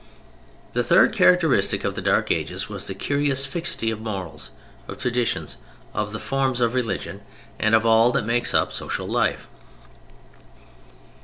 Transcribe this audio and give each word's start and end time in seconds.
The 0.73 0.83
third 0.83 1.13
characteristic 1.13 1.83
of 1.83 1.93
the 1.93 2.01
Dark 2.01 2.31
Ages 2.31 2.67
was 2.67 2.87
the 2.87 2.95
curious 2.95 3.45
fixity 3.45 3.91
of 3.91 4.01
morals, 4.01 4.49
of 4.87 4.97
traditions, 4.97 5.57
of 5.93 6.11
the 6.11 6.17
forms 6.19 6.59
of 6.59 6.73
religion, 6.73 7.21
and 7.59 7.75
of 7.75 7.85
all 7.85 8.11
that 8.13 8.25
makes 8.25 8.55
up 8.55 8.71
social 8.73 9.07
life. 9.07 9.47